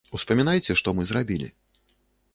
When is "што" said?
0.81-0.95